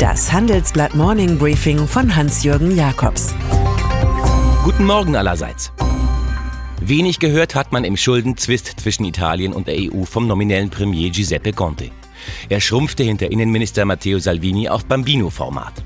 [0.00, 3.34] Das Handelsblatt Morning Briefing von Hans-Jürgen Jakobs.
[4.64, 5.72] Guten Morgen allerseits.
[6.80, 11.52] Wenig gehört hat man im Schuldenzwist zwischen Italien und der EU vom nominellen Premier Giuseppe
[11.52, 11.90] Conte.
[12.48, 15.84] Er schrumpfte hinter Innenminister Matteo Salvini auf Bambino-Format.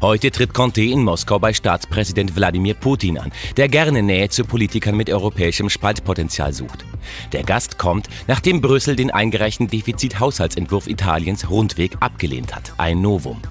[0.00, 4.96] Heute tritt Conte in Moskau bei Staatspräsident Wladimir Putin an, der gerne Nähe zu Politikern
[4.96, 6.84] mit europäischem Spaltpotenzial sucht.
[7.32, 12.72] Der Gast kommt, nachdem Brüssel den eingereichten Defizithaushaltsentwurf Italiens rundweg abgelehnt hat.
[12.78, 13.42] Ein Novum.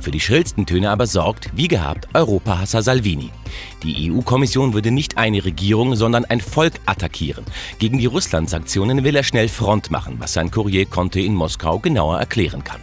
[0.00, 3.30] Für die schrillsten Töne aber sorgt, wie gehabt, Europahasser Salvini.
[3.82, 7.44] Die EU-Kommission würde nicht eine Regierung, sondern ein Volk attackieren.
[7.78, 12.18] Gegen die Russland-Sanktionen will er schnell Front machen, was sein Kurier Conte in Moskau genauer
[12.18, 12.80] erklären kann.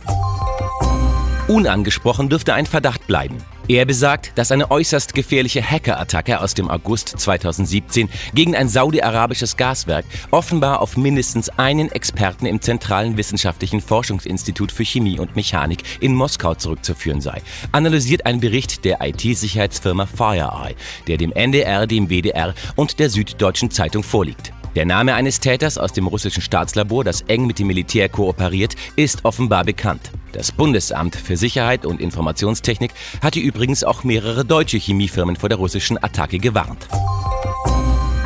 [1.48, 3.38] Unangesprochen dürfte ein Verdacht bleiben.
[3.68, 10.06] Er besagt, dass eine äußerst gefährliche Hackerattacke aus dem August 2017 gegen ein saudi-arabisches Gaswerk
[10.30, 16.54] offenbar auf mindestens einen Experten im Zentralen Wissenschaftlichen Forschungsinstitut für Chemie und Mechanik in Moskau
[16.54, 17.42] zurückzuführen sei,
[17.72, 20.76] analysiert ein Bericht der IT-Sicherheitsfirma FireEye,
[21.08, 24.54] der dem NDR, dem WDR und der Süddeutschen Zeitung vorliegt.
[24.76, 29.26] Der Name eines Täters aus dem russischen Staatslabor, das eng mit dem Militär kooperiert, ist
[29.26, 30.12] offenbar bekannt.
[30.36, 32.92] Das Bundesamt für Sicherheit und Informationstechnik
[33.22, 36.90] hatte übrigens auch mehrere deutsche Chemiefirmen vor der russischen Attacke gewarnt.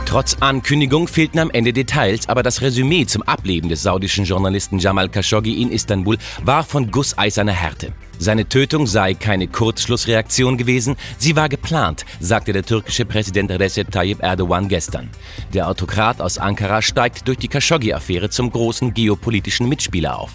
[0.07, 5.07] Trotz Ankündigung fehlten am Ende Details, aber das Resümee zum Ableben des saudischen Journalisten Jamal
[5.07, 7.93] Khashoggi in Istanbul war von gusseiserner Härte.
[8.21, 14.21] Seine Tötung sei keine Kurzschlussreaktion gewesen, sie war geplant, sagte der türkische Präsident Recep Tayyip
[14.21, 15.09] Erdogan gestern.
[15.53, 20.31] Der Autokrat aus Ankara steigt durch die Khashoggi-Affäre zum großen geopolitischen Mitspieler auf,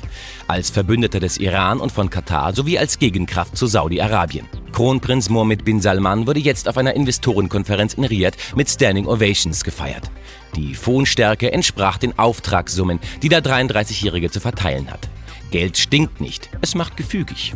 [0.48, 4.48] als Verbündeter des Iran und von Katar sowie als Gegenkraft zu Saudi-Arabien.
[4.72, 10.10] Kronprinz Mohammed bin Salman wurde jetzt auf einer Investorenkonferenz in Riyadh mit Standing Ovations gefeiert.
[10.56, 15.10] Die Fohnstärke entsprach den Auftragssummen, die der 33-Jährige zu verteilen hat.
[15.54, 17.54] Geld stinkt nicht, es macht gefügig.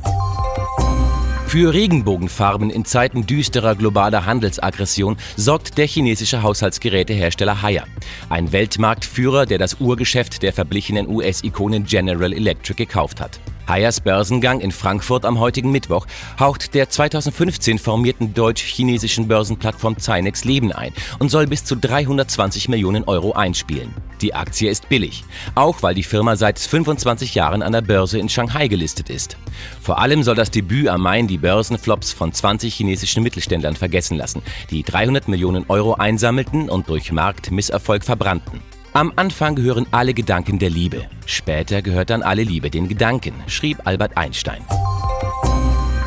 [1.49, 7.89] Für Regenbogenfarben in Zeiten düsterer globaler Handelsaggression sorgt der chinesische Haushaltsgerätehersteller Haier.
[8.29, 13.41] Ein Weltmarktführer, der das Urgeschäft der verblichenen US-Ikone General Electric gekauft hat.
[13.67, 16.07] Hayers Börsengang in Frankfurt am heutigen Mittwoch
[16.39, 23.03] haucht der 2015 formierten deutsch-chinesischen Börsenplattform Zinex Leben ein und soll bis zu 320 Millionen
[23.03, 23.93] Euro einspielen.
[24.21, 25.25] Die Aktie ist billig,
[25.55, 29.37] auch weil die Firma seit 25 Jahren an der Börse in Shanghai gelistet ist.
[29.81, 34.43] Vor allem soll das Debüt am Main die Börsenflops von 20 chinesischen Mittelständlern vergessen lassen,
[34.71, 38.61] die 300 Millionen Euro einsammelten und durch Marktmisserfolg verbrannten.
[38.93, 43.79] Am Anfang gehören alle Gedanken der Liebe, später gehört dann alle Liebe den Gedanken, schrieb
[43.85, 44.65] Albert Einstein.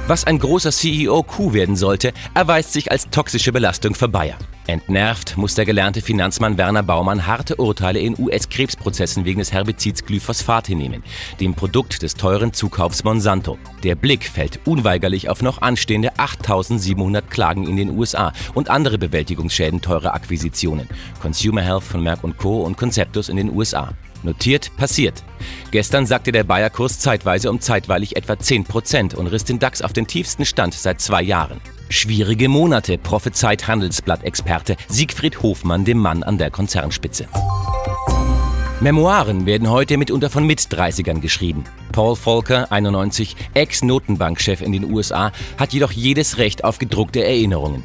[0.08, 4.38] Was ein großer CEO-Coup werden sollte, erweist sich als toxische Belastung für Bayer.
[4.68, 10.68] Entnervt muss der gelernte Finanzmann Werner Baumann harte Urteile in US-Krebsprozessen wegen des Herbizids Glyphosat
[10.68, 11.04] hinnehmen,
[11.40, 13.58] dem Produkt des teuren Zukaufs Monsanto.
[13.84, 19.82] Der Blick fällt unweigerlich auf noch anstehende 8700 Klagen in den USA und andere Bewältigungsschäden
[19.82, 20.88] teurer Akquisitionen.
[21.22, 22.62] Consumer Health von Merck Co.
[22.62, 23.94] und Conceptus in den USA.
[24.24, 25.24] Notiert, passiert.
[25.72, 30.06] Gestern sagte der Bayer-Kurs zeitweise um zeitweilig etwa 10% und riss den DAX auf den
[30.06, 31.60] tiefsten Stand seit zwei Jahren.
[31.92, 37.28] Schwierige Monate, prophezeit Handelsblatt-Experte Siegfried Hofmann dem Mann an der Konzernspitze.
[38.80, 41.66] Memoiren werden heute mitunter von Mit-30ern geschrieben.
[41.92, 47.84] Paul Volcker, 91, Ex-Notenbankchef in den USA, hat jedoch jedes Recht auf gedruckte Erinnerungen.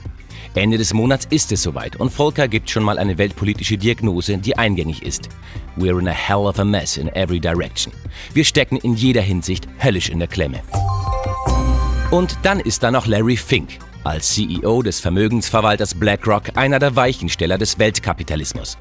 [0.55, 4.57] Ende des Monats ist es soweit und Volcker gibt schon mal eine weltpolitische Diagnose, die
[4.57, 5.29] eingängig ist.
[5.77, 7.93] We're in a hell of a mess in every direction.
[8.33, 10.63] Wir stecken in jeder Hinsicht höllisch in der Klemme.
[12.13, 17.59] Und dann ist da noch Larry Fink, als CEO des Vermögensverwalters BlackRock einer der Weichensteller
[17.59, 18.79] des Weltkapitalismus.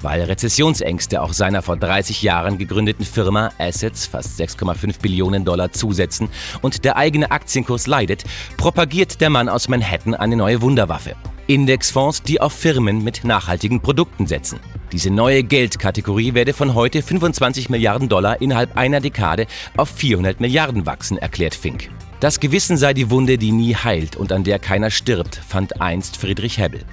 [0.00, 6.28] Weil Rezessionsängste auch seiner vor 30 Jahren gegründeten Firma Assets fast 6,5 Billionen Dollar zusetzen
[6.62, 8.24] und der eigene Aktienkurs leidet,
[8.56, 11.16] propagiert der Mann aus Manhattan eine neue Wunderwaffe.
[11.46, 14.58] Indexfonds, die auf Firmen mit nachhaltigen Produkten setzen.
[14.92, 20.86] Diese neue Geldkategorie werde von heute 25 Milliarden Dollar innerhalb einer Dekade auf 400 Milliarden
[20.86, 21.90] wachsen, erklärt Fink.
[22.20, 26.16] Das Gewissen sei die Wunde, die nie heilt und an der keiner stirbt, fand einst
[26.16, 26.84] Friedrich Hebbel.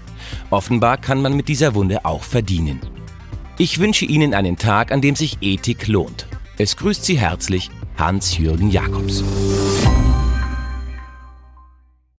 [0.49, 2.81] Offenbar kann man mit dieser Wunde auch verdienen.
[3.57, 6.27] Ich wünsche Ihnen einen Tag, an dem sich Ethik lohnt.
[6.57, 9.23] Es grüßt Sie herzlich Hans-Jürgen Jakobs.